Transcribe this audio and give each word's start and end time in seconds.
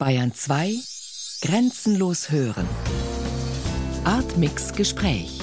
Bayern 0.00 0.32
2 0.32 0.76
Grenzenlos 1.42 2.30
hören. 2.30 2.66
Artmix 4.04 4.72
Gespräch. 4.72 5.38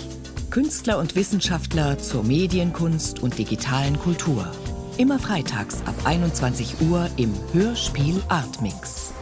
Künstler 0.50 0.98
und 0.98 1.16
Wissenschaftler 1.16 2.00
zur 2.00 2.24
Medienkunst 2.24 3.20
und 3.20 3.38
digitalen 3.38 3.99
Kultur. 3.99 4.51
Immer 4.97 5.20
freitags 5.20 5.83
ab 5.85 5.93
21 6.05 6.81
Uhr 6.89 7.07
im 7.17 7.35
Hörspiel 7.54 8.20
Artmix. 8.29 9.13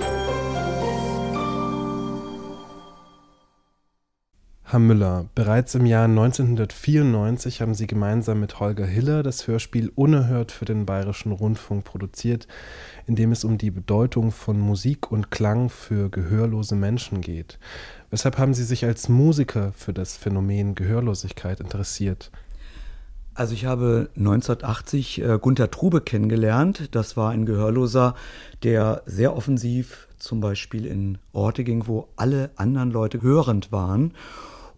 Herr 4.76 4.82
Müller, 4.82 5.30
bereits 5.36 5.74
im 5.76 5.86
Jahr 5.86 6.04
1994 6.04 7.62
haben 7.62 7.74
Sie 7.74 7.88
gemeinsam 7.88 8.42
mit 8.42 8.60
Holger 8.60 8.86
Hiller 8.86 9.24
das 9.24 9.48
Hörspiel 9.48 9.90
Unerhört 9.96 10.52
für 10.52 10.66
den 10.66 10.86
Bayerischen 10.86 11.32
Rundfunk 11.32 11.86
produziert, 11.86 12.46
in 13.08 13.16
dem 13.16 13.32
es 13.32 13.46
um 13.46 13.58
die 13.58 13.72
Bedeutung 13.72 14.34
von 14.34 14.60
Musik 14.60 15.14
und 15.14 15.32
Klang 15.32 15.70
für 15.70 16.10
gehörlose 16.10 16.76
Menschen 16.76 17.22
geht. 17.22 17.58
Weshalb 18.10 18.38
haben 18.38 18.54
Sie 18.54 18.66
sich 18.66 18.84
als 18.84 19.08
Musiker 19.08 19.72
für 19.78 19.94
das 19.94 20.18
Phänomen 20.18 20.76
Gehörlosigkeit 20.76 21.62
interessiert? 21.62 22.30
Also 23.34 23.54
ich 23.54 23.64
habe 23.64 24.10
1980 24.18 25.22
äh, 25.22 25.40
Gunther 25.42 25.72
Trube 25.72 26.02
kennengelernt. 26.02 26.90
Das 26.92 27.16
war 27.16 27.32
ein 27.32 27.46
Gehörloser, 27.46 28.14
der 28.64 29.04
sehr 29.06 29.38
offensiv 29.38 30.10
zum 30.20 30.42
Beispiel 30.42 30.86
in 30.86 31.18
Orte 31.32 31.64
ging, 31.64 31.88
wo 31.88 32.10
alle 32.18 32.50
anderen 32.58 32.92
Leute 32.92 33.22
hörend 33.22 33.72
waren 33.72 34.12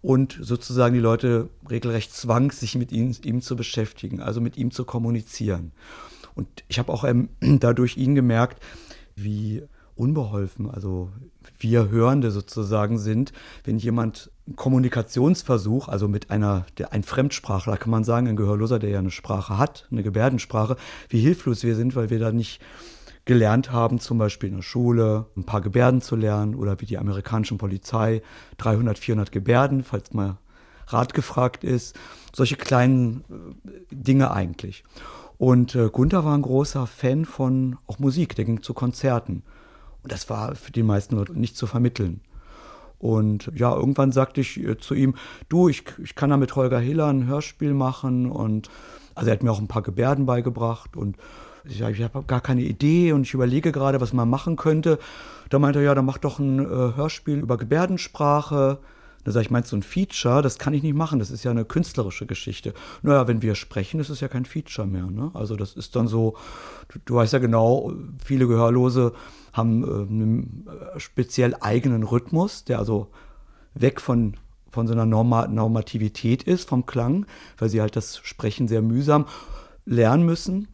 und 0.02 0.38
sozusagen 0.40 0.94
die 0.94 1.00
Leute 1.00 1.48
regelrecht 1.68 2.14
zwang, 2.14 2.50
sich 2.50 2.74
mit 2.74 2.92
ihm, 2.92 3.14
ihm 3.24 3.40
zu 3.40 3.56
beschäftigen, 3.56 4.20
also 4.20 4.40
mit 4.40 4.56
ihm 4.56 4.70
zu 4.70 4.84
kommunizieren. 4.84 5.72
Und 6.34 6.46
ich 6.68 6.78
habe 6.78 6.92
auch 6.92 7.04
ähm, 7.04 7.28
dadurch 7.40 7.96
ihn 7.96 8.14
gemerkt, 8.14 8.62
wie 9.16 9.62
unbeholfen, 9.96 10.70
also 10.70 11.10
wir 11.58 11.90
Hörende 11.90 12.30
sozusagen 12.30 12.98
sind, 12.98 13.32
wenn 13.64 13.78
jemand 13.78 14.30
einen 14.46 14.54
Kommunikationsversuch, 14.54 15.88
also 15.88 16.06
mit 16.06 16.30
einer, 16.30 16.66
der, 16.78 16.92
ein 16.92 17.02
Fremdsprachler 17.02 17.76
kann 17.76 17.90
man 17.90 18.04
sagen, 18.04 18.28
ein 18.28 18.36
Gehörloser, 18.36 18.78
der 18.78 18.90
ja 18.90 19.00
eine 19.00 19.10
Sprache 19.10 19.58
hat, 19.58 19.88
eine 19.90 20.04
Gebärdensprache, 20.04 20.76
wie 21.08 21.20
hilflos 21.20 21.64
wir 21.64 21.74
sind, 21.74 21.96
weil 21.96 22.10
wir 22.10 22.20
da 22.20 22.30
nicht 22.30 22.60
gelernt 23.28 23.70
haben, 23.70 24.00
zum 24.00 24.16
Beispiel 24.16 24.48
in 24.48 24.56
der 24.56 24.62
Schule 24.62 25.26
ein 25.36 25.44
paar 25.44 25.60
Gebärden 25.60 26.00
zu 26.00 26.16
lernen 26.16 26.54
oder 26.54 26.80
wie 26.80 26.86
die 26.86 26.96
amerikanische 26.96 27.54
Polizei 27.56 28.22
300, 28.56 28.98
400 28.98 29.30
Gebärden, 29.30 29.84
falls 29.84 30.14
mal 30.14 30.38
Rat 30.86 31.12
gefragt 31.12 31.62
ist. 31.62 31.94
Solche 32.34 32.56
kleinen 32.56 33.24
äh, 33.28 33.94
Dinge 33.94 34.30
eigentlich. 34.30 34.82
Und 35.36 35.74
äh, 35.74 35.90
Gunther 35.92 36.24
war 36.24 36.34
ein 36.34 36.42
großer 36.42 36.86
Fan 36.86 37.26
von 37.26 37.76
auch 37.86 37.98
Musik, 37.98 38.34
der 38.34 38.46
ging 38.46 38.62
zu 38.62 38.72
Konzerten. 38.72 39.42
Und 40.02 40.10
das 40.10 40.30
war 40.30 40.54
für 40.54 40.72
die 40.72 40.82
meisten 40.82 41.14
Leute 41.14 41.38
nicht 41.38 41.56
zu 41.56 41.66
vermitteln. 41.66 42.22
Und 42.98 43.52
ja, 43.54 43.76
irgendwann 43.76 44.10
sagte 44.10 44.40
ich 44.40 44.58
äh, 44.58 44.78
zu 44.78 44.94
ihm, 44.94 45.14
du, 45.50 45.68
ich, 45.68 45.84
ich 46.02 46.14
kann 46.14 46.30
da 46.30 46.38
mit 46.38 46.56
Holger 46.56 46.80
Hiller 46.80 47.08
ein 47.08 47.26
Hörspiel 47.26 47.74
machen. 47.74 48.30
Und 48.30 48.70
also 49.14 49.28
er 49.28 49.34
hat 49.34 49.42
mir 49.42 49.52
auch 49.52 49.60
ein 49.60 49.68
paar 49.68 49.82
Gebärden 49.82 50.24
beigebracht 50.24 50.96
und 50.96 51.18
ich, 51.64 51.80
ich 51.80 52.02
habe 52.02 52.22
gar 52.24 52.40
keine 52.40 52.62
Idee 52.62 53.12
und 53.12 53.22
ich 53.22 53.34
überlege 53.34 53.72
gerade, 53.72 54.00
was 54.00 54.12
man 54.12 54.28
machen 54.28 54.56
könnte. 54.56 54.98
Da 55.50 55.58
meinte 55.58 55.80
er, 55.80 55.86
ja, 55.86 55.94
dann 55.94 56.04
mach 56.04 56.18
doch 56.18 56.38
ein 56.38 56.58
äh, 56.58 56.96
Hörspiel 56.96 57.38
über 57.38 57.56
Gebärdensprache. 57.56 58.78
Da 59.24 59.32
sage 59.32 59.44
ich, 59.44 59.50
meinst 59.50 59.72
du 59.72 59.76
ein 59.76 59.82
Feature? 59.82 60.42
Das 60.42 60.58
kann 60.58 60.74
ich 60.74 60.82
nicht 60.82 60.94
machen, 60.94 61.18
das 61.18 61.30
ist 61.30 61.44
ja 61.44 61.50
eine 61.50 61.64
künstlerische 61.64 62.26
Geschichte. 62.26 62.72
Naja, 63.02 63.28
wenn 63.28 63.42
wir 63.42 63.54
sprechen, 63.54 64.00
ist 64.00 64.08
es 64.08 64.20
ja 64.20 64.28
kein 64.28 64.44
Feature 64.44 64.86
mehr. 64.86 65.06
Ne? 65.06 65.30
Also 65.34 65.56
das 65.56 65.74
ist 65.74 65.96
dann 65.96 66.06
so, 66.06 66.36
du, 66.88 66.98
du 67.04 67.14
weißt 67.16 67.32
ja 67.32 67.38
genau, 67.38 67.92
viele 68.24 68.46
Gehörlose 68.46 69.12
haben 69.52 69.82
äh, 69.82 69.86
einen 69.86 70.66
äh, 70.66 71.00
speziell 71.00 71.56
eigenen 71.60 72.04
Rhythmus, 72.04 72.64
der 72.64 72.78
also 72.78 73.08
weg 73.74 74.00
von 74.00 74.34
von 74.70 74.86
so 74.86 74.92
einer 74.92 75.06
Norma 75.06 75.48
Normativität 75.48 76.42
ist, 76.42 76.68
vom 76.68 76.86
Klang, 76.86 77.26
weil 77.56 77.68
sie 77.68 77.80
halt 77.80 77.96
das 77.96 78.18
Sprechen 78.18 78.68
sehr 78.68 78.82
mühsam 78.82 79.26
lernen 79.86 80.24
müssen. 80.24 80.68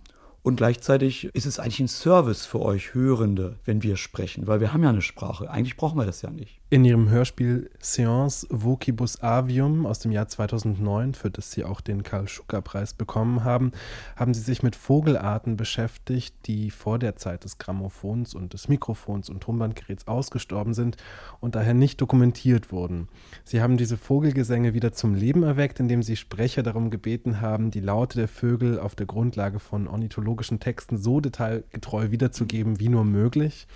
Und 0.44 0.56
gleichzeitig 0.56 1.25
ist 1.32 1.47
es 1.47 1.59
eigentlich 1.59 1.81
ein 1.81 1.88
Service 1.88 2.44
für 2.44 2.60
euch 2.60 2.93
Hörende, 2.93 3.59
wenn 3.65 3.82
wir 3.82 3.97
sprechen, 3.97 4.47
weil 4.47 4.60
wir 4.60 4.75
haben 4.75 4.82
ja 4.82 4.91
eine 4.91 5.00
Sprache. 5.00 5.50
Eigentlich 5.50 5.78
brauchen 5.78 5.99
wir 5.99 6.05
das 6.05 6.21
ja 6.21 6.28
nicht. 6.28 6.60
In 6.74 6.84
ihrem 6.84 7.08
Hörspiel 7.08 7.70
Seance 7.78 8.48
Vocibus 8.50 9.22
Avium 9.22 9.86
aus 9.86 10.00
dem 10.00 10.10
Jahr 10.10 10.26
2009, 10.26 11.14
für 11.14 11.30
das 11.30 11.52
sie 11.52 11.62
auch 11.62 11.80
den 11.80 12.02
Karl-Schucker-Preis 12.02 12.94
bekommen 12.94 13.44
haben, 13.44 13.70
haben 14.16 14.34
sie 14.34 14.40
sich 14.40 14.64
mit 14.64 14.74
Vogelarten 14.74 15.56
beschäftigt, 15.56 16.34
die 16.46 16.72
vor 16.72 16.98
der 16.98 17.14
Zeit 17.14 17.44
des 17.44 17.58
Grammophons 17.58 18.34
und 18.34 18.54
des 18.54 18.66
Mikrofons 18.66 19.30
und 19.30 19.40
Tonbandgeräts 19.40 20.08
ausgestorben 20.08 20.74
sind 20.74 20.96
und 21.38 21.54
daher 21.54 21.74
nicht 21.74 22.00
dokumentiert 22.00 22.72
wurden. 22.72 23.06
Sie 23.44 23.62
haben 23.62 23.76
diese 23.76 23.96
Vogelgesänge 23.96 24.74
wieder 24.74 24.90
zum 24.90 25.14
Leben 25.14 25.44
erweckt, 25.44 25.78
indem 25.78 26.02
sie 26.02 26.16
Sprecher 26.16 26.64
darum 26.64 26.90
gebeten 26.90 27.40
haben, 27.40 27.70
die 27.70 27.78
Laute 27.78 28.18
der 28.18 28.26
Vögel 28.26 28.80
auf 28.80 28.96
der 28.96 29.06
Grundlage 29.06 29.60
von 29.60 29.86
Ornithologie 29.86 30.24
logischen 30.24 30.58
Texten 30.58 30.98
so 30.98 31.20
detailgetreu 31.20 32.10
wiederzugeben 32.10 32.80
wie 32.80 32.88
nur 32.88 33.04
möglich. 33.04 33.68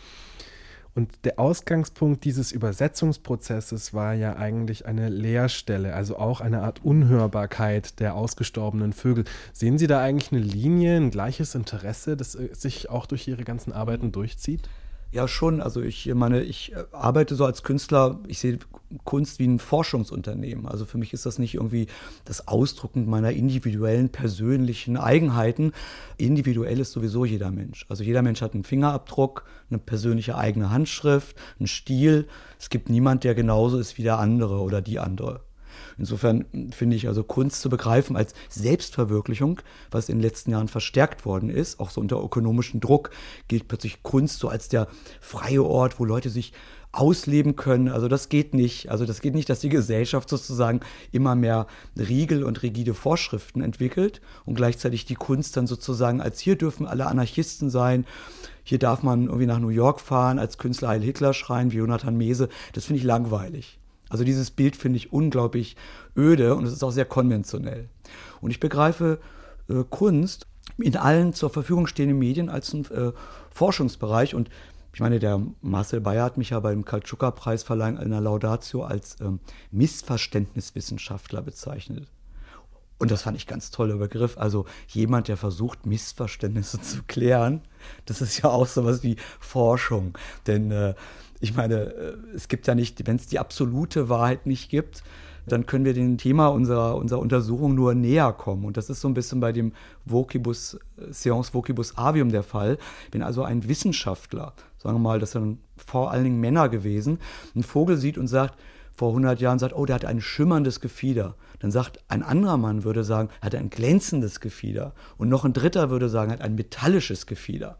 Und 0.98 1.12
der 1.22 1.38
Ausgangspunkt 1.38 2.25
dieses 2.25 2.50
Übersetzungsprozesses 2.50 3.94
war 3.94 4.14
ja 4.14 4.34
eigentlich 4.34 4.84
eine 4.86 5.09
Leerstelle, 5.09 5.94
also 5.94 6.19
auch 6.19 6.41
eine 6.41 6.62
Art 6.62 6.84
Unhörbarkeit 6.84 8.00
der 8.00 8.16
ausgestorbenen 8.16 8.92
Vögel. 8.92 9.25
Sehen 9.53 9.78
Sie 9.78 9.87
da 9.87 10.00
eigentlich 10.00 10.32
eine 10.32 10.41
Linie, 10.41 10.97
ein 10.97 11.12
gleiches 11.12 11.54
Interesse, 11.54 12.16
das 12.16 12.34
äh, 12.34 12.48
sich 12.53 12.91
auch 12.91 13.06
durch 13.06 13.28
Ihre 13.28 13.44
ganzen 13.44 13.72
Arbeiten 13.72 14.10
durchzieht? 14.10 14.69
Ja, 15.10 15.26
schon. 15.26 15.62
Also 15.62 15.80
ich 15.80 16.12
meine, 16.14 16.42
ich 16.42 16.72
äh, 16.74 16.84
arbeite 16.92 17.34
so 17.34 17.46
als 17.46 17.62
Künstler, 17.62 18.20
ich 18.26 18.38
sehe 18.41 18.58
Kunst 19.04 19.38
wie 19.38 19.46
ein 19.46 19.58
Forschungsunternehmen. 19.58 20.66
Also 20.66 20.84
für 20.84 20.98
mich 20.98 21.14
ist 21.14 21.24
das 21.24 21.38
nicht 21.38 21.54
irgendwie 21.54 21.86
das 22.26 22.46
Ausdrucken 22.46 23.08
meiner 23.08 23.32
individuellen, 23.32 24.10
persönlichen 24.10 24.98
Eigenheiten. 24.98 25.72
Individuell 26.19 26.80
ist 26.80 26.92
sowieso 26.92 27.24
jeder 27.24 27.50
Mensch. 27.50 27.86
Also 27.88 28.02
jeder 28.02 28.20
Mensch 28.22 28.42
hat 28.42 28.52
einen 28.52 28.64
Fingerabdruck, 28.64 29.44
eine 29.70 29.78
persönliche 29.78 30.36
eigene 30.36 30.70
Handschrift, 30.70 31.36
einen 31.58 31.69
Stil. 31.69 32.28
Es 32.58 32.69
gibt 32.69 32.90
niemand, 32.90 33.25
der 33.25 33.34
genauso 33.34 33.78
ist 33.78 33.96
wie 33.96 34.02
der 34.02 34.19
andere 34.19 34.60
oder 34.60 34.82
die 34.82 34.98
andere. 34.98 35.40
Insofern 35.97 36.44
finde 36.71 36.97
ich 36.97 37.09
also 37.09 37.22
Kunst 37.22 37.61
zu 37.61 37.69
begreifen 37.69 38.16
als 38.16 38.34
Selbstverwirklichung, 38.49 39.61
was 39.91 40.09
in 40.09 40.16
den 40.16 40.22
letzten 40.22 40.50
Jahren 40.50 40.69
verstärkt 40.69 41.25
worden 41.25 41.50
ist, 41.50 41.81
auch 41.81 41.91
so 41.91 42.00
unter 42.00 42.22
ökonomischem 42.22 42.81
Druck, 42.81 43.11
gilt 43.49 43.69
plötzlich 43.69 44.03
Kunst 44.03 44.38
so 44.38 44.49
als 44.49 44.69
der 44.69 44.88
freie 45.21 45.65
Ort, 45.65 45.99
wo 45.99 46.05
Leute 46.05 46.31
sich 46.31 46.53
ausleben 46.93 47.56
können. 47.56 47.88
Also 47.88 48.09
das 48.09 48.28
geht 48.28 48.55
nicht. 48.55 48.91
Also 48.91 49.05
das 49.05 49.21
geht 49.21 49.34
nicht, 49.34 49.49
dass 49.49 49.61
die 49.61 49.69
Gesellschaft 49.69 50.28
sozusagen 50.28 50.81
immer 51.12 51.34
mehr 51.34 51.67
Riegel 51.97 52.44
und 52.44 52.62
rigide 52.62 52.94
Vorschriften 52.94 53.61
entwickelt 53.61 54.21
und 54.44 54.55
gleichzeitig 54.55 55.05
die 55.05 55.15
Kunst 55.15 55.56
dann 55.56 55.67
sozusagen 55.67 56.21
als 56.21 56.41
hier 56.41 56.56
dürfen 56.56 56.87
alle 56.87 57.06
Anarchisten 57.06 57.71
sein. 57.71 58.06
Hier 58.65 58.78
darf 58.78 59.03
man 59.03 59.27
irgendwie 59.27 59.47
nach 59.47 59.61
New 59.61 59.69
York 59.69 60.00
fahren, 60.00 60.38
als 60.38 60.59
Künstler 60.59 60.88
Heil 60.88 61.03
Hitler 61.03 61.34
schreien, 61.34 61.72
wie 61.72 61.77
Jonathan 61.78 62.17
Mese. 62.17 62.49
Das 62.72 62.87
finde 62.87 62.99
ich 62.99 63.05
langweilig. 63.05 63.78
Also 64.08 64.24
dieses 64.24 64.50
Bild 64.50 64.76
finde 64.76 64.96
ich 64.96 65.12
unglaublich 65.12 65.76
öde 66.16 66.54
und 66.54 66.64
es 66.64 66.72
ist 66.72 66.82
auch 66.82 66.91
sehr 66.91 67.04
konventionell. 67.04 67.88
Und 68.41 68.50
ich 68.50 68.60
begreife 68.60 69.19
äh, 69.69 69.84
Kunst 69.88 70.46
in 70.78 70.96
allen 70.96 71.34
zur 71.34 71.50
Verfügung 71.50 71.86
stehenden 71.86 72.19
Medien 72.19 72.48
als 72.48 72.72
ein 72.72 72.84
äh, 72.91 73.12
Forschungsbereich 73.50 74.34
und 74.34 74.48
ich 74.94 75.00
meine, 75.00 75.20
der 75.20 75.41
Marcel 75.60 76.00
Bayer 76.00 76.24
hat 76.24 76.38
mich 76.38 76.50
ja 76.50 76.60
beim 76.60 76.84
Kaltschucker-Preis 76.84 77.62
verleihen 77.62 77.98
einer 77.98 78.20
Laudatio 78.20 78.82
als 78.82 79.20
ähm, 79.20 79.38
Missverständniswissenschaftler 79.70 81.42
bezeichnet. 81.42 82.08
Und 82.98 83.12
das 83.12 83.22
fand 83.22 83.36
ich 83.36 83.46
ganz 83.46 83.70
toller 83.70 83.96
Begriff. 83.96 84.36
Also 84.38 84.66
jemand, 84.88 85.28
der 85.28 85.36
versucht, 85.36 85.86
Missverständnisse 85.86 86.80
zu 86.82 87.02
klären, 87.06 87.62
das 88.06 88.20
ist 88.20 88.42
ja 88.42 88.50
auch 88.50 88.66
sowas 88.66 89.02
wie 89.02 89.16
Forschung. 89.38 90.19
Denn 90.46 90.72
äh, 90.72 90.94
ich 91.41 91.54
meine, 91.54 91.94
äh, 91.94 92.17
es 92.35 92.49
gibt 92.49 92.67
ja 92.67 92.75
nicht, 92.75 93.06
wenn 93.06 93.17
es 93.17 93.26
die 93.26 93.38
absolute 93.38 94.08
Wahrheit 94.08 94.46
nicht 94.46 94.70
gibt, 94.70 95.02
dann 95.46 95.67
können 95.67 95.85
wir 95.85 95.94
dem 95.94 96.19
Thema 96.19 96.49
unserer, 96.49 96.96
unserer 96.96 97.20
Untersuchung 97.20 97.75
nur 97.75 97.94
näher 97.94 98.32
kommen. 98.32 98.64
Und 98.64 98.76
das 98.76 98.90
ist 98.90 99.00
so 99.00 99.08
ein 99.08 99.14
bisschen 99.14 99.40
bei 99.40 99.52
dem 99.52 99.73
Vocibus, 100.05 100.75
äh, 100.75 101.12
Seance 101.12 101.55
Vocibus 101.55 101.96
Avium 101.96 102.31
der 102.31 102.43
Fall. 102.43 102.79
Wenn 103.12 103.23
also 103.23 103.43
ein 103.43 103.69
Wissenschaftler, 103.69 104.52
sagen 104.76 104.96
wir 104.96 105.00
mal, 105.00 105.19
das 105.19 105.32
sind 105.32 105.58
vor 105.76 106.11
allen 106.11 106.25
Dingen 106.25 106.40
Männer 106.40 106.69
gewesen, 106.69 107.19
einen 107.55 107.64
Vogel 107.64 107.96
sieht 107.96 108.19
und 108.19 108.29
sagt, 108.29 108.58
vor 108.99 109.11
100 109.11 109.40
Jahren 109.40 109.61
sagt, 109.61 109.76
oh, 109.76 109.87
der 109.87 109.94
hat 109.94 110.05
ein 110.05 110.20
schimmerndes 110.20 110.81
Gefieder. 110.81 111.37
Dann 111.61 111.70
sagt 111.70 112.00
ein 112.08 112.25
anderer 112.25 112.56
Mann, 112.56 112.82
würde 112.82 113.05
sagen, 113.05 113.29
er 113.40 113.46
hat 113.46 113.55
ein 113.55 113.70
glänzendes 113.70 114.40
Gefieder. 114.40 114.93
Und 115.19 115.29
noch 115.29 115.44
ein 115.44 115.52
dritter 115.52 115.88
würde 115.88 116.08
sagen, 116.08 116.32
er 116.32 116.35
hat 116.35 116.43
ein 116.43 116.56
metallisches 116.56 117.26
Gefieder. 117.26 117.79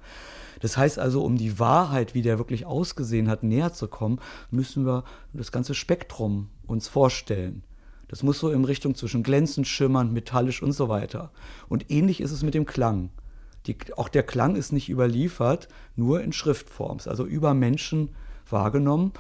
Das 0.61 0.77
heißt 0.77 0.99
also, 0.99 1.25
um 1.25 1.37
die 1.37 1.59
Wahrheit, 1.59 2.15
wie 2.15 2.23
der 2.23 2.39
wirklich 2.39 2.67
ausgesehen 2.67 3.29
hat, 3.29 3.43
näher 3.43 3.73
zu 3.73 3.89
kommen, 3.89 4.21
müssen 4.51 4.85
wir 4.87 5.05
das 5.33 5.53
ganze 5.53 5.75
Spektrum 5.75 6.49
uns 6.67 6.89
vorstellen. 6.89 7.63
Das 8.09 8.23
muss 8.23 8.39
so 8.39 8.51
in 8.51 8.65
Richtung 8.65 8.95
zwischen 8.95 9.23
glänzend, 9.23 9.69
schimmernd, 9.69 10.13
metallisch 10.13 10.63
und 10.63 10.73
so 10.73 10.89
weiter. 10.89 11.31
Und 11.69 11.91
ähnlich 11.91 12.21
ist 12.21 12.33
es 12.33 12.43
mit 12.43 12.55
dem 12.55 12.65
Klang. 12.65 13.11
Die, 13.67 13.77
auch 13.97 14.09
der 14.09 14.23
Klang 14.23 14.57
ist 14.57 14.73
nicht 14.73 14.89
überliefert, 14.89 15.69
nur 15.95 16.23
in 16.23 16.33
Schriftform, 16.33 16.99
also 17.05 17.27
über 17.27 17.53
Menschen 17.53 18.11
wahrgenommen. 18.49 19.13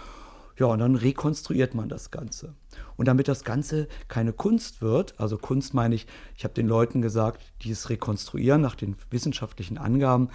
Ja, 0.59 0.67
und 0.67 0.81
dann 0.81 0.97
rekonstruiert 0.97 1.75
man 1.75 1.89
das 1.89 2.11
Ganze. 2.11 2.55
Und 2.97 3.07
damit 3.07 3.29
das 3.29 3.45
Ganze 3.45 3.87
keine 4.09 4.33
Kunst 4.33 4.83
wird, 4.83 5.15
also 5.21 5.39
Kunst 5.39 5.73
meine 5.73 5.95
ich, 5.95 6.07
ich 6.37 6.43
habe 6.43 6.55
den 6.55 6.67
Leuten 6.67 7.01
gesagt, 7.01 7.43
die 7.63 7.71
es 7.71 7.91
rekonstruieren 7.91 8.61
nach 8.61 8.75
den 8.75 8.97
wissenschaftlichen 9.11 9.79
Angaben, 9.79 10.31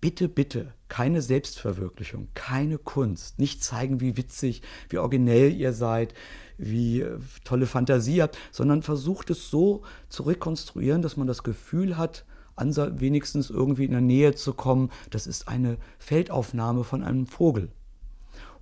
bitte, 0.00 0.28
bitte, 0.28 0.72
keine 0.88 1.22
Selbstverwirklichung, 1.22 2.28
keine 2.34 2.78
Kunst, 2.78 3.38
nicht 3.38 3.62
zeigen, 3.64 4.00
wie 4.00 4.16
witzig, 4.16 4.62
wie 4.88 4.98
originell 4.98 5.52
ihr 5.52 5.72
seid, 5.72 6.14
wie 6.58 7.00
äh, 7.00 7.18
tolle 7.44 7.66
Fantasie 7.66 8.22
habt, 8.22 8.38
sondern 8.50 8.82
versucht 8.82 9.30
es 9.30 9.50
so 9.50 9.82
zu 10.08 10.24
rekonstruieren, 10.24 11.02
dass 11.02 11.16
man 11.16 11.26
das 11.26 11.42
Gefühl 11.42 11.96
hat, 11.96 12.24
wenigstens 12.58 13.50
irgendwie 13.50 13.84
in 13.84 13.90
der 13.90 14.00
Nähe 14.00 14.34
zu 14.34 14.54
kommen, 14.54 14.90
das 15.10 15.26
ist 15.26 15.46
eine 15.46 15.76
Feldaufnahme 15.98 16.84
von 16.84 17.02
einem 17.02 17.26
Vogel. 17.26 17.70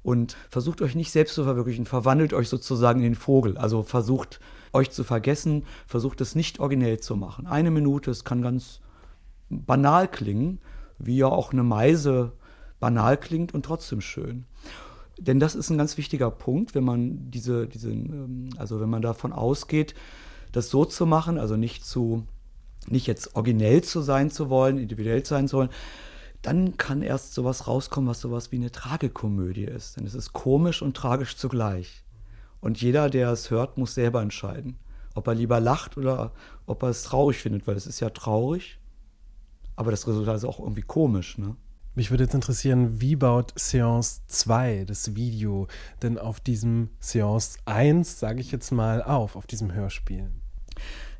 Und 0.02 0.36
versucht 0.50 0.82
euch 0.82 0.94
nicht 0.94 1.12
selbst 1.12 1.34
zu 1.34 1.44
verwirklichen, 1.44 1.86
verwandelt 1.86 2.34
euch 2.34 2.48
sozusagen 2.48 3.00
in 3.00 3.12
den 3.12 3.14
Vogel. 3.14 3.56
Also 3.56 3.82
versucht 3.82 4.40
euch 4.72 4.90
zu 4.90 5.04
vergessen, 5.04 5.64
versucht 5.86 6.20
es 6.20 6.34
nicht 6.34 6.58
originell 6.58 6.98
zu 7.00 7.16
machen. 7.16 7.46
Eine 7.46 7.70
Minute, 7.70 8.10
es 8.10 8.24
kann 8.24 8.42
ganz 8.42 8.80
banal 9.48 10.08
klingen, 10.08 10.58
wie 10.98 11.18
ja 11.18 11.26
auch 11.26 11.52
eine 11.52 11.62
Meise 11.62 12.32
banal 12.80 13.16
klingt 13.16 13.54
und 13.54 13.64
trotzdem 13.64 14.00
schön. 14.00 14.46
Denn 15.18 15.40
das 15.40 15.54
ist 15.54 15.70
ein 15.70 15.78
ganz 15.78 15.96
wichtiger 15.96 16.30
Punkt, 16.30 16.74
wenn 16.74 16.84
man 16.84 17.30
diese, 17.30 17.66
diese, 17.66 17.90
ähm, 17.90 18.50
also 18.56 18.80
wenn 18.80 18.90
man 18.90 19.02
davon 19.02 19.32
ausgeht, 19.32 19.94
das 20.52 20.70
so 20.70 20.84
zu 20.84 21.06
machen, 21.06 21.38
also 21.38 21.56
nicht 21.56 21.84
zu, 21.84 22.26
nicht 22.88 23.06
jetzt 23.06 23.36
originell 23.36 23.82
zu 23.82 24.02
sein 24.02 24.30
zu 24.30 24.50
wollen, 24.50 24.78
individuell 24.78 25.24
sein 25.24 25.48
zu 25.48 25.58
wollen, 25.58 25.70
dann 26.42 26.76
kann 26.76 27.00
erst 27.00 27.32
sowas 27.32 27.66
rauskommen, 27.66 28.10
was 28.10 28.20
sowas 28.20 28.52
wie 28.52 28.56
eine 28.56 28.70
Tragikomödie 28.70 29.64
ist. 29.64 29.96
Denn 29.96 30.06
es 30.06 30.14
ist 30.14 30.32
komisch 30.32 30.82
und 30.82 30.96
tragisch 30.96 31.36
zugleich. 31.36 32.04
Und 32.60 32.80
jeder, 32.80 33.08
der 33.08 33.30
es 33.30 33.50
hört, 33.50 33.78
muss 33.78 33.94
selber 33.94 34.20
entscheiden, 34.20 34.78
ob 35.14 35.26
er 35.26 35.34
lieber 35.34 35.60
lacht 35.60 35.96
oder 35.96 36.32
ob 36.66 36.82
er 36.82 36.90
es 36.90 37.02
traurig 37.02 37.38
findet, 37.38 37.66
weil 37.66 37.76
es 37.76 37.86
ist 37.86 38.00
ja 38.00 38.10
traurig, 38.10 38.78
aber 39.76 39.90
das 39.90 40.06
Resultat 40.06 40.36
ist 40.36 40.44
auch 40.44 40.60
irgendwie 40.60 40.82
komisch, 40.82 41.38
ne? 41.38 41.56
Mich 41.96 42.10
würde 42.10 42.24
jetzt 42.24 42.34
interessieren, 42.34 43.00
wie 43.00 43.14
baut 43.14 43.52
Seance 43.56 44.22
2, 44.26 44.84
das 44.84 45.14
Video, 45.14 45.68
denn 46.02 46.18
auf 46.18 46.40
diesem 46.40 46.90
Seance 46.98 47.58
1, 47.66 48.18
sage 48.18 48.40
ich 48.40 48.50
jetzt 48.50 48.72
mal, 48.72 49.00
auf, 49.00 49.36
auf 49.36 49.46
diesem 49.46 49.72
Hörspiel? 49.72 50.28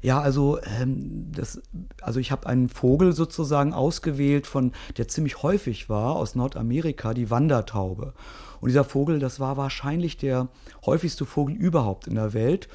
Ja, 0.02 0.20
also, 0.20 0.58
ähm, 0.62 1.30
das, 1.32 1.62
also 2.02 2.20
ich 2.20 2.32
habe 2.32 2.46
einen 2.46 2.68
Vogel 2.68 3.12
sozusagen 3.12 3.72
ausgewählt, 3.72 4.46
von, 4.46 4.72
der 4.98 5.06
ziemlich 5.08 5.42
häufig 5.42 5.88
war 5.88 6.16
aus 6.16 6.34
Nordamerika, 6.34 7.14
die 7.14 7.30
Wandertaube. 7.30 8.12
Und 8.60 8.68
dieser 8.68 8.84
Vogel, 8.84 9.18
das 9.18 9.40
war 9.40 9.56
wahrscheinlich 9.56 10.16
der 10.16 10.48
häufigste 10.84 11.24
Vogel 11.24 11.54
überhaupt 11.54 12.06
in 12.06 12.16
der 12.16 12.34
Welt. 12.34 12.68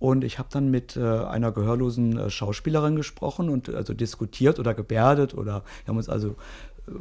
Und 0.00 0.24
ich 0.24 0.38
habe 0.38 0.48
dann 0.50 0.70
mit 0.70 0.96
äh, 0.96 1.02
einer 1.02 1.52
gehörlosen 1.52 2.16
äh, 2.16 2.30
Schauspielerin 2.30 2.96
gesprochen 2.96 3.50
und 3.50 3.68
also 3.68 3.92
diskutiert 3.92 4.58
oder 4.58 4.72
gebärdet 4.72 5.34
oder 5.34 5.62
wir 5.84 5.88
haben 5.88 5.98
uns 5.98 6.08
also 6.08 6.36
äh, 6.88 6.92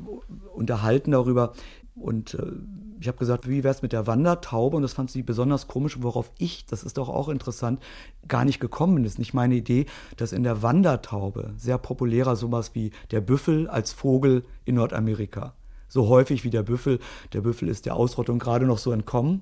unterhalten 0.54 1.12
darüber. 1.12 1.54
Und 1.96 2.34
äh, 2.34 2.52
ich 3.00 3.08
habe 3.08 3.18
gesagt, 3.18 3.48
wie 3.48 3.64
wäre 3.64 3.74
es 3.74 3.82
mit 3.82 3.94
der 3.94 4.06
Wandertaube? 4.06 4.76
Und 4.76 4.84
das 4.84 4.92
fand 4.92 5.10
sie 5.10 5.24
besonders 5.24 5.68
komisch, 5.68 6.02
worauf 6.02 6.30
ich, 6.38 6.66
das 6.66 6.84
ist 6.84 6.98
doch 6.98 7.08
auch 7.08 7.30
interessant, 7.30 7.82
gar 8.28 8.44
nicht 8.44 8.60
gekommen 8.60 9.06
ist 9.06 9.18
nicht 9.18 9.34
meine 9.34 9.56
Idee, 9.56 9.86
dass 10.18 10.34
in 10.34 10.44
der 10.44 10.62
Wandertaube 10.62 11.54
sehr 11.56 11.78
populärer 11.78 12.36
sowas 12.36 12.76
wie 12.76 12.92
der 13.12 13.22
Büffel 13.22 13.70
als 13.70 13.94
Vogel 13.94 14.44
in 14.66 14.76
Nordamerika. 14.76 15.54
So 15.88 16.10
häufig 16.10 16.44
wie 16.44 16.50
der 16.50 16.64
Büffel. 16.64 17.00
Der 17.32 17.40
Büffel 17.40 17.70
ist 17.70 17.86
der 17.86 17.96
Ausrottung 17.96 18.40
gerade 18.40 18.66
noch 18.66 18.78
so 18.78 18.92
entkommen. 18.92 19.42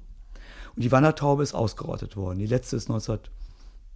Und 0.76 0.84
die 0.84 0.92
Wandertaube 0.92 1.42
ist 1.42 1.56
ausgerottet 1.56 2.16
worden. 2.16 2.38
Die 2.38 2.46
letzte 2.46 2.76
ist 2.76 2.88
19 2.88 3.18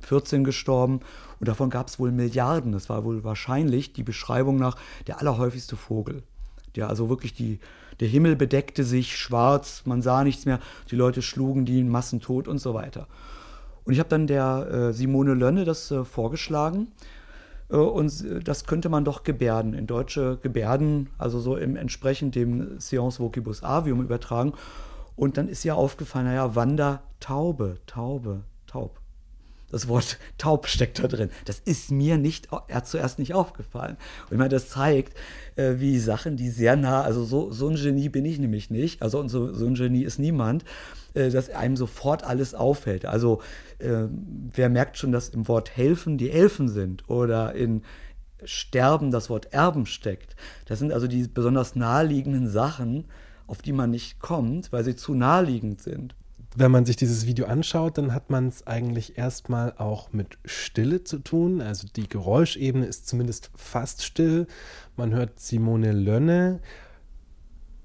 14 0.06 0.44
gestorben 0.44 1.00
und 1.40 1.48
davon 1.48 1.70
gab 1.70 1.88
es 1.88 2.00
wohl 2.00 2.12
Milliarden. 2.12 2.72
Das 2.72 2.90
war 2.90 3.04
wohl 3.04 3.24
wahrscheinlich 3.24 3.94
die 3.94 4.04
Beschreibung 4.04 4.58
nach 4.58 4.78
der 5.08 5.20
allerhäufigste 5.20 5.76
Vogel. 5.76 6.24
Der 6.76 6.90
also 6.90 7.10
wirklich 7.10 7.34
die, 7.34 7.60
der 8.00 8.08
Himmel 8.08 8.36
bedeckte 8.36 8.84
sich 8.84 9.18
schwarz, 9.18 9.84
man 9.86 10.02
sah 10.02 10.24
nichts 10.24 10.46
mehr, 10.46 10.60
die 10.90 10.96
Leute 10.96 11.22
schlugen 11.22 11.66
die 11.66 11.80
in 11.80 11.90
Massentod 11.90 12.48
und 12.48 12.60
so 12.60 12.74
weiter. 12.74 13.08
Und 13.84 13.94
ich 13.94 14.00
habe 14.00 14.10
dann 14.10 14.28
der 14.28 14.68
äh, 14.72 14.94
Simone 14.94 15.34
Lönne 15.34 15.66
das 15.66 15.92
äh, 15.92 16.06
vorgeschlagen 16.06 16.88
äh, 17.70 17.76
und 17.76 18.24
äh, 18.24 18.40
das 18.40 18.66
könnte 18.66 18.90
man 18.90 19.06
doch 19.06 19.24
gebärden, 19.24 19.74
in 19.74 19.88
deutsche 19.88 20.38
Gebärden, 20.42 21.10
also 21.18 21.40
so 21.40 21.58
im 21.58 21.76
entsprechend 21.76 22.36
dem 22.36 22.80
Seance 22.80 23.20
Vocibus 23.20 23.64
Avium 23.64 24.02
übertragen. 24.02 24.54
Und 25.16 25.38
dann 25.38 25.48
ist 25.48 25.66
ihr 25.66 25.76
aufgefallen, 25.76 26.26
naja, 26.26 26.56
Wandertaube, 26.56 27.78
Taube, 27.86 28.42
taub. 28.66 29.01
Das 29.72 29.88
Wort 29.88 30.18
taub 30.38 30.68
steckt 30.68 31.02
da 31.02 31.08
drin. 31.08 31.30
Das 31.46 31.60
ist 31.60 31.92
mir 31.92 32.18
nicht, 32.18 32.50
er 32.68 32.84
zuerst 32.84 33.20
nicht 33.20 33.34
aufgefallen. 33.34 33.98
Und 34.26 34.34
ich 34.34 34.38
meine, 34.38 34.50
das 34.50 34.70
zeigt, 34.70 35.18
äh, 35.56 35.76
wie 35.78 35.98
Sachen, 35.98 36.36
die 36.36 36.50
sehr 36.50 36.76
nah, 36.76 37.02
also 37.02 37.24
so, 37.24 37.52
so 37.52 37.70
ein 37.70 37.76
Genie 37.76 38.10
bin 38.10 38.26
ich 38.26 38.38
nämlich 38.38 38.70
nicht, 38.70 39.02
also 39.02 39.28
so, 39.28 39.54
so 39.54 39.66
ein 39.66 39.76
Genie 39.76 40.04
ist 40.04 40.20
niemand, 40.20 40.66
äh, 41.14 41.30
dass 41.30 41.50
einem 41.50 41.78
sofort 41.78 42.24
alles 42.24 42.54
auffällt. 42.54 43.06
Also 43.06 43.42
äh, 43.80 44.08
wer 44.54 44.70
merkt 44.70 44.98
schon, 44.98 45.12
dass 45.12 45.30
im 45.30 45.48
Wort 45.48 45.76
helfen 45.76 46.18
die 46.18 46.32
Elfen 46.32 46.68
sind 46.68 47.10
oder 47.10 47.54
in 47.56 47.84
Sterben 48.44 49.12
das 49.12 49.30
Wort 49.30 49.54
Erben 49.54 49.86
steckt. 49.86 50.36
Das 50.66 50.80
sind 50.80 50.92
also 50.92 51.08
die 51.08 51.28
besonders 51.28 51.76
naheliegenden 51.76 52.50
Sachen, 52.50 53.06
auf 53.48 53.62
die 53.62 53.74
man 53.74 53.92
nicht 53.92 54.20
kommt, 54.20 54.72
weil 54.72 54.84
sie 54.84 54.96
zu 54.96 55.14
naheliegend 55.14 55.82
sind 55.82 56.16
wenn 56.56 56.72
man 56.72 56.86
sich 56.86 56.98
dieses 56.98 57.26
Video 57.26 57.46
anschaut, 57.46 57.98
dann 57.98 58.14
hat 58.14 58.30
man 58.30 58.48
es 58.48 58.68
eigentlich 58.68 59.18
erstmal 59.18 59.74
auch 59.78 60.12
mit 60.12 60.38
Stille 60.44 61.04
zu 61.04 61.20
tun. 61.20 61.62
Also 61.62 61.88
die 61.96 62.10
Geräuschebene 62.10 62.86
ist 62.86 63.08
zumindest 63.08 63.52
fast 63.56 64.04
still. 64.04 64.48
Man 64.98 65.14
hört 65.14 65.40
Simone 65.40 65.94
Lönne 65.94 66.60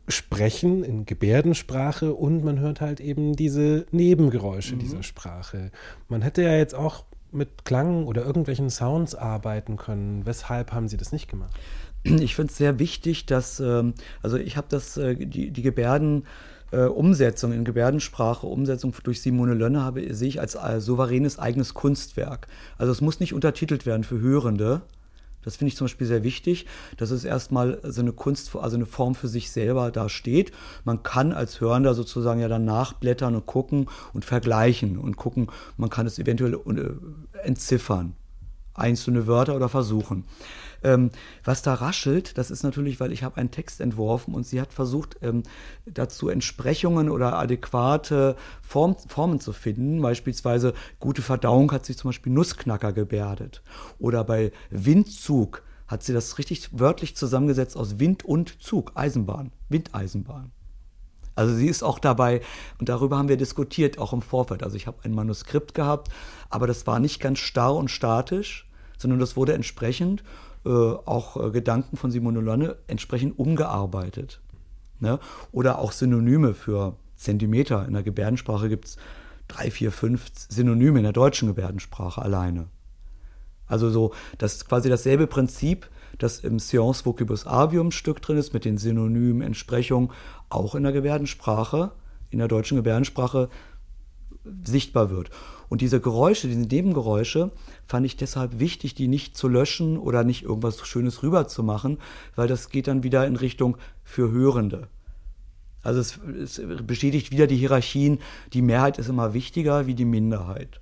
sprechen 0.08 0.84
in 0.84 1.04
Gebärdensprache 1.04 2.14
und 2.14 2.44
man 2.44 2.60
hört 2.60 2.80
halt 2.80 3.00
eben 3.00 3.34
diese 3.34 3.86
Nebengeräusche 3.90 4.74
mhm. 4.76 4.80
dieser 4.80 5.02
Sprache. 5.02 5.70
Man 6.08 6.22
hätte 6.22 6.42
ja 6.42 6.56
jetzt 6.56 6.74
auch 6.74 7.04
mit 7.32 7.64
Klang 7.64 8.06
oder 8.06 8.24
irgendwelchen 8.24 8.70
Sounds 8.70 9.14
arbeiten 9.14 9.76
können. 9.76 10.24
Weshalb 10.24 10.72
haben 10.72 10.88
Sie 10.88 10.96
das 10.96 11.12
nicht 11.12 11.28
gemacht? 11.28 11.54
Ich 12.04 12.36
finde 12.36 12.52
es 12.52 12.56
sehr 12.56 12.78
wichtig, 12.78 13.26
dass, 13.26 13.58
ähm, 13.58 13.94
also 14.22 14.36
ich 14.36 14.56
habe 14.56 14.68
das, 14.70 14.96
äh, 14.96 15.16
die, 15.16 15.50
die 15.50 15.62
Gebärden 15.62 16.24
äh, 16.72 16.84
Umsetzung 16.84 17.52
in 17.52 17.64
Gebärdensprache, 17.64 18.46
Umsetzung 18.46 18.94
durch 19.04 19.22
Simone 19.22 19.54
Lönne 19.54 19.82
habe, 19.82 20.14
sehe 20.14 20.28
ich 20.28 20.40
als, 20.40 20.56
souveränes 20.78 21.38
eigenes 21.38 21.74
Kunstwerk. 21.74 22.48
Also 22.78 22.92
es 22.92 23.00
muss 23.00 23.20
nicht 23.20 23.34
untertitelt 23.34 23.86
werden 23.86 24.04
für 24.04 24.20
Hörende. 24.20 24.82
Das 25.46 25.56
finde 25.56 25.68
ich 25.68 25.76
zum 25.76 25.84
Beispiel 25.84 26.08
sehr 26.08 26.24
wichtig, 26.24 26.66
dass 26.96 27.12
es 27.12 27.24
erstmal 27.24 27.78
so 27.84 28.00
eine 28.00 28.12
Kunst, 28.12 28.56
also 28.56 28.74
eine 28.74 28.84
Form 28.84 29.14
für 29.14 29.28
sich 29.28 29.52
selber 29.52 29.92
da 29.92 30.08
steht. 30.08 30.50
Man 30.84 31.04
kann 31.04 31.32
als 31.32 31.60
Hörender 31.60 31.94
sozusagen 31.94 32.40
ja 32.40 32.48
dann 32.48 32.64
nachblättern 32.64 33.36
und 33.36 33.46
gucken 33.46 33.86
und 34.12 34.24
vergleichen 34.24 34.98
und 34.98 35.16
gucken, 35.16 35.46
man 35.76 35.88
kann 35.88 36.04
es 36.04 36.18
eventuell 36.18 36.54
äh, 36.54 37.46
entziffern. 37.46 38.14
Einzelne 38.76 39.26
Wörter 39.26 39.56
oder 39.56 39.68
versuchen. 39.68 40.24
Ähm, 40.82 41.10
was 41.44 41.62
da 41.62 41.74
raschelt, 41.74 42.38
das 42.38 42.50
ist 42.50 42.62
natürlich, 42.62 43.00
weil 43.00 43.12
ich 43.12 43.22
habe 43.22 43.38
einen 43.38 43.50
Text 43.50 43.80
entworfen 43.80 44.34
und 44.34 44.46
sie 44.46 44.60
hat 44.60 44.72
versucht, 44.72 45.16
ähm, 45.22 45.42
dazu 45.86 46.28
Entsprechungen 46.28 47.10
oder 47.10 47.38
adäquate 47.38 48.36
Form, 48.62 48.96
Formen 49.08 49.40
zu 49.40 49.52
finden. 49.52 50.00
Beispielsweise 50.00 50.74
gute 51.00 51.22
Verdauung 51.22 51.72
hat 51.72 51.86
sich 51.86 51.96
zum 51.96 52.10
Beispiel 52.10 52.32
Nussknacker 52.32 52.92
gebärdet. 52.92 53.62
Oder 53.98 54.24
bei 54.24 54.52
Windzug 54.70 55.62
hat 55.88 56.02
sie 56.02 56.12
das 56.12 56.38
richtig 56.38 56.78
wörtlich 56.78 57.16
zusammengesetzt 57.16 57.76
aus 57.76 57.98
Wind 57.98 58.24
und 58.24 58.62
Zug, 58.62 58.92
Eisenbahn, 58.94 59.52
Windeisenbahn. 59.68 60.52
Also 61.36 61.54
sie 61.54 61.68
ist 61.68 61.84
auch 61.84 62.00
dabei, 62.00 62.40
und 62.80 62.88
darüber 62.88 63.18
haben 63.18 63.28
wir 63.28 63.36
diskutiert, 63.36 63.98
auch 63.98 64.12
im 64.12 64.22
Vorfeld. 64.22 64.64
Also 64.64 64.76
ich 64.76 64.86
habe 64.86 64.98
ein 65.04 65.14
Manuskript 65.14 65.74
gehabt, 65.74 66.08
aber 66.50 66.66
das 66.66 66.86
war 66.86 66.98
nicht 66.98 67.20
ganz 67.20 67.38
starr 67.38 67.76
und 67.76 67.90
statisch, 67.90 68.68
sondern 68.98 69.20
das 69.20 69.36
wurde 69.36 69.52
entsprechend 69.52 70.24
äh, 70.64 70.70
auch 70.70 71.36
äh, 71.36 71.50
Gedanken 71.50 71.96
von 71.96 72.10
Simone 72.10 72.40
Lonne 72.40 72.76
entsprechend 72.88 73.38
umgearbeitet. 73.38 74.40
Ne? 74.98 75.20
Oder 75.52 75.78
auch 75.78 75.92
Synonyme 75.92 76.54
für 76.54 76.96
Zentimeter. 77.16 77.86
In 77.86 77.92
der 77.92 78.02
Gebärdensprache 78.02 78.68
gibt 78.68 78.86
es 78.86 78.96
drei, 79.46 79.70
vier, 79.70 79.92
fünf 79.92 80.26
Synonyme 80.48 80.98
in 80.98 81.04
der 81.04 81.12
deutschen 81.12 81.48
Gebärdensprache 81.48 82.20
alleine. 82.22 82.68
Also 83.66 83.90
so, 83.90 84.12
das 84.38 84.64
quasi 84.64 84.88
dasselbe 84.88 85.26
Prinzip, 85.26 85.88
das 86.18 86.40
im 86.40 86.58
Science 86.58 87.04
Vocibus 87.04 87.46
Avium 87.46 87.90
Stück 87.90 88.22
drin 88.22 88.36
ist, 88.36 88.52
mit 88.52 88.64
den 88.64 88.78
Synonymen, 88.78 89.42
Entsprechungen, 89.42 90.10
auch 90.48 90.74
in 90.74 90.82
der 90.82 90.92
Gebärdensprache, 90.92 91.92
in 92.30 92.38
der 92.38 92.48
deutschen 92.48 92.76
Gebärdensprache 92.76 93.48
sichtbar 94.64 95.10
wird. 95.10 95.30
Und 95.68 95.80
diese 95.80 96.00
Geräusche, 96.00 96.48
diese 96.48 96.60
Nebengeräusche, 96.60 97.50
fand 97.86 98.06
ich 98.06 98.16
deshalb 98.16 98.58
wichtig, 98.58 98.94
die 98.94 99.08
nicht 99.08 99.36
zu 99.36 99.48
löschen 99.48 99.98
oder 99.98 100.22
nicht 100.24 100.44
irgendwas 100.44 100.86
Schönes 100.86 101.22
rüberzumachen, 101.22 101.98
weil 102.36 102.48
das 102.48 102.70
geht 102.70 102.86
dann 102.86 103.02
wieder 103.02 103.26
in 103.26 103.36
Richtung 103.36 103.76
für 104.04 104.30
Hörende. 104.30 104.88
Also 105.82 106.00
es, 106.00 106.18
es 106.58 106.60
bestätigt 106.84 107.30
wieder 107.30 107.46
die 107.46 107.56
Hierarchien, 107.56 108.18
die 108.52 108.62
Mehrheit 108.62 108.98
ist 108.98 109.08
immer 109.08 109.34
wichtiger 109.34 109.86
wie 109.86 109.94
die 109.94 110.04
Minderheit. 110.04 110.80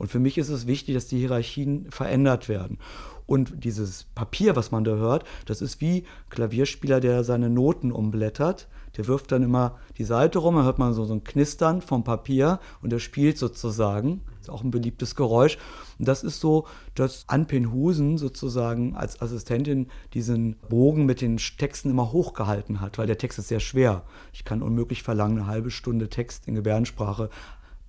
Und 0.00 0.08
für 0.08 0.18
mich 0.18 0.38
ist 0.38 0.48
es 0.48 0.66
wichtig, 0.66 0.94
dass 0.94 1.08
die 1.08 1.18
Hierarchien 1.18 1.90
verändert 1.90 2.48
werden. 2.48 2.78
Und 3.26 3.62
dieses 3.64 4.04
Papier, 4.14 4.56
was 4.56 4.70
man 4.70 4.82
da 4.82 4.92
hört, 4.92 5.24
das 5.44 5.60
ist 5.60 5.82
wie 5.82 6.04
Klavierspieler, 6.30 7.00
der 7.00 7.22
seine 7.22 7.50
Noten 7.50 7.92
umblättert. 7.92 8.66
Der 8.96 9.06
wirft 9.06 9.30
dann 9.30 9.42
immer 9.42 9.76
die 9.98 10.04
Seite 10.04 10.38
rum, 10.38 10.56
dann 10.56 10.64
hört 10.64 10.78
man 10.78 10.94
so, 10.94 11.04
so 11.04 11.12
ein 11.12 11.22
Knistern 11.22 11.82
vom 11.82 12.02
Papier 12.02 12.60
und 12.80 12.90
der 12.90 12.98
spielt 12.98 13.36
sozusagen. 13.36 14.22
Ist 14.40 14.48
auch 14.48 14.64
ein 14.64 14.70
beliebtes 14.70 15.16
Geräusch. 15.16 15.58
Und 15.98 16.08
das 16.08 16.24
ist 16.24 16.40
so, 16.40 16.66
dass 16.94 17.24
Anpin 17.28 17.70
Husen 17.70 18.16
sozusagen 18.16 18.96
als 18.96 19.20
Assistentin 19.20 19.88
diesen 20.14 20.56
Bogen 20.70 21.04
mit 21.04 21.20
den 21.20 21.36
Texten 21.36 21.90
immer 21.90 22.10
hochgehalten 22.10 22.80
hat, 22.80 22.96
weil 22.96 23.06
der 23.06 23.18
Text 23.18 23.38
ist 23.38 23.48
sehr 23.48 23.60
schwer. 23.60 24.02
Ich 24.32 24.46
kann 24.46 24.62
unmöglich 24.62 25.02
verlangen, 25.02 25.40
eine 25.40 25.46
halbe 25.46 25.70
Stunde 25.70 26.08
Text 26.08 26.48
in 26.48 26.54
Gebärdensprache 26.54 27.28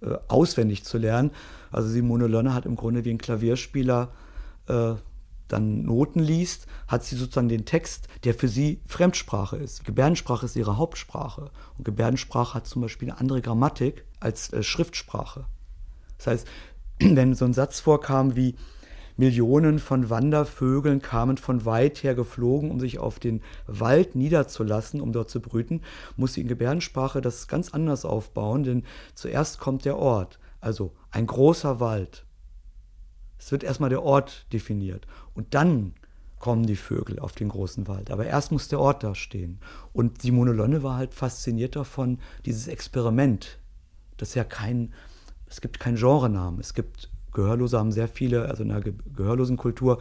äh, 0.01 0.17
auswendig 0.27 0.84
zu 0.84 0.98
lernen. 0.98 1.31
Also 1.72 1.89
Simone 1.89 2.27
Lönne 2.27 2.53
hat 2.53 2.65
im 2.65 2.75
Grunde 2.75 3.05
wie 3.05 3.12
ein 3.12 3.17
Klavierspieler 3.17 4.12
äh, 4.67 4.96
dann 5.48 5.84
Noten 5.84 6.20
liest, 6.20 6.67
hat 6.88 7.03
sie 7.03 7.15
sozusagen 7.15 7.50
den 7.50 7.65
Text, 7.65 8.08
der 8.24 8.34
für 8.34 8.48
sie 8.48 8.81
Fremdsprache 8.86 9.58
ist. 9.58 9.84
Gebärdensprache 9.84 10.46
ist 10.46 10.55
ihre 10.55 10.77
Hauptsprache. 10.77 11.51
Und 11.77 11.84
Gebärdensprache 11.84 12.53
hat 12.53 12.67
zum 12.67 12.81
Beispiel 12.81 13.10
eine 13.10 13.20
andere 13.20 13.41
Grammatik 13.41 14.05
als 14.20 14.51
äh, 14.53 14.63
Schriftsprache. 14.63 15.46
Das 16.17 16.27
heißt, 16.27 16.48
wenn 17.00 17.36
so 17.36 17.46
ein 17.46 17.53
Satz 17.53 17.79
vorkam 17.79 18.36
wie 18.36 18.55
Millionen 19.18 19.80
von 19.80 20.10
Wandervögeln 20.10 21.01
kamen 21.01 21.38
von 21.38 21.65
weit 21.65 22.03
her 22.03 22.15
geflogen, 22.15 22.72
um 22.72 22.80
sich 22.80 23.00
auf 23.00 23.20
den 23.20 23.41
Wald 23.68 24.15
niederzulassen, 24.15 25.01
um 25.01 25.12
dort 25.12 25.30
zu 25.30 25.41
brüten, 25.41 25.82
muss 26.18 26.34
sie 26.34 26.41
in 26.41 26.48
Gebärdensprache 26.48 27.22
das 27.22 27.48
ganz 27.48 27.74
anders 27.74 28.06
aufbauen, 28.06 28.63
denn 28.63 28.84
zuerst 29.15 29.60
kommt 29.60 29.86
der 29.86 29.98
Ort, 29.98 30.39
also 30.60 30.94
ein 31.12 31.27
großer 31.27 31.80
Wald. 31.80 32.25
Es 33.38 33.51
wird 33.51 33.63
erstmal 33.63 33.89
der 33.89 34.03
Ort 34.03 34.46
definiert 34.53 35.08
und 35.34 35.53
dann 35.53 35.94
kommen 36.41 36.65
die 36.65 36.75
Vögel 36.75 37.20
auf 37.20 37.34
den 37.34 37.50
großen 37.50 37.88
Wald. 37.88 38.12
Aber 38.12 38.25
erst 38.25 38.51
muss 38.51 38.68
der 38.68 38.80
Ort 38.80 39.03
da 39.03 39.15
stehen. 39.15 39.60
Und 39.94 40.22
Simone 40.24 40.51
Lonne 40.51 40.84
war 40.84 40.98
halt 40.98 41.13
fasziniert 41.13 41.75
davon, 41.75 42.18
dieses 42.46 42.68
Experiment. 42.68 43.60
Das 44.18 44.34
ja 44.34 44.44
kein, 44.44 44.91
es 45.46 45.62
gibt 45.62 45.80
keinen 45.80 45.98
Genrenamen. 45.98 46.60
Es 46.60 46.74
gibt 46.74 47.12
Gehörlose 47.33 47.77
haben 47.77 47.91
sehr 47.91 48.07
viele, 48.07 48.50
also 48.50 48.63
in 48.63 48.71
einer 48.71 48.81
gehörlosen 48.81 49.57
Kultur 49.57 50.00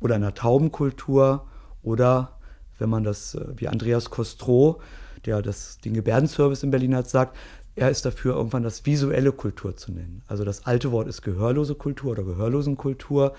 oder 0.00 0.16
in 0.16 0.22
einer 0.22 0.34
Taubenkultur 0.34 1.46
oder 1.82 2.38
wenn 2.78 2.90
man 2.90 3.04
das 3.04 3.34
äh, 3.34 3.44
wie 3.56 3.68
Andreas 3.68 4.10
Kostro, 4.10 4.80
der 5.24 5.42
das, 5.42 5.78
den 5.78 5.94
Gebärdenservice 5.94 6.62
in 6.62 6.70
Berlin 6.70 6.96
hat, 6.96 7.08
sagt, 7.08 7.36
er 7.74 7.90
ist 7.90 8.04
dafür, 8.04 8.36
irgendwann 8.36 8.62
das 8.62 8.84
visuelle 8.84 9.32
Kultur 9.32 9.76
zu 9.76 9.92
nennen. 9.92 10.22
Also 10.26 10.44
das 10.44 10.66
alte 10.66 10.92
Wort 10.92 11.08
ist 11.08 11.22
gehörlose 11.22 11.74
Kultur 11.74 12.12
oder 12.12 12.24
Gehörlosenkultur. 12.24 13.34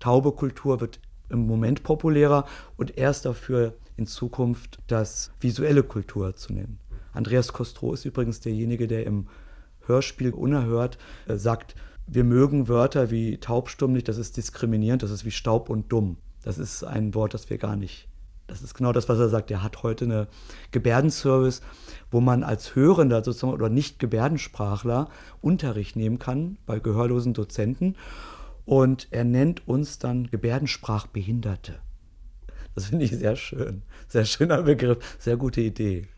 Taube 0.00 0.32
Kultur 0.32 0.80
wird 0.80 1.00
im 1.30 1.46
Moment 1.46 1.82
populärer 1.82 2.44
und 2.76 2.98
er 2.98 3.10
ist 3.10 3.24
dafür, 3.24 3.74
in 3.96 4.06
Zukunft 4.06 4.78
das 4.86 5.30
visuelle 5.40 5.82
Kultur 5.82 6.34
zu 6.34 6.52
nennen. 6.52 6.78
Andreas 7.12 7.52
Kostro 7.52 7.92
ist 7.92 8.04
übrigens 8.04 8.40
derjenige, 8.40 8.86
der 8.86 9.06
im 9.06 9.28
Hörspiel 9.86 10.30
Unerhört 10.32 10.98
äh, 11.26 11.36
sagt, 11.36 11.74
wir 12.06 12.24
mögen 12.24 12.68
Wörter 12.68 13.10
wie 13.10 13.38
taubstumm 13.38 13.92
nicht, 13.92 14.08
das 14.08 14.18
ist 14.18 14.36
diskriminierend, 14.36 15.02
das 15.02 15.10
ist 15.10 15.24
wie 15.24 15.30
Staub 15.30 15.70
und 15.70 15.92
dumm. 15.92 16.16
Das 16.42 16.58
ist 16.58 16.82
ein 16.84 17.14
Wort, 17.14 17.34
das 17.34 17.50
wir 17.50 17.58
gar 17.58 17.76
nicht. 17.76 18.08
Das 18.46 18.62
ist 18.62 18.74
genau 18.74 18.92
das, 18.92 19.08
was 19.08 19.18
er 19.18 19.28
sagt. 19.28 19.50
Er 19.52 19.62
hat 19.62 19.84
heute 19.84 20.06
eine 20.06 20.26
Gebärdenservice, 20.72 21.60
wo 22.10 22.20
man 22.20 22.42
als 22.42 22.74
Hörender 22.74 23.22
sozusagen 23.22 23.52
oder 23.52 23.68
nicht 23.68 24.00
Gebärdensprachler 24.00 25.08
Unterricht 25.40 25.94
nehmen 25.94 26.18
kann 26.18 26.58
bei 26.66 26.80
gehörlosen 26.80 27.32
Dozenten. 27.32 27.94
Und 28.64 29.06
er 29.12 29.24
nennt 29.24 29.68
uns 29.68 29.98
dann 29.98 30.28
Gebärdensprachbehinderte. 30.30 31.78
Das 32.74 32.86
finde 32.86 33.04
ich 33.04 33.12
sehr 33.12 33.36
schön. 33.36 33.82
Sehr 34.08 34.24
schöner 34.24 34.62
Begriff, 34.62 34.98
sehr 35.20 35.36
gute 35.36 35.60
Idee. 35.60 36.08